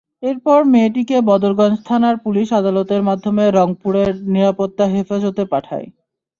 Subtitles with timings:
[0.23, 5.87] এরপর মেয়েটিকে বদরগঞ্জ থানার পুলিশ আদালতের মাধ্যমে রংপুরে নিরাপত্তা হেফাজতে পাঠায়।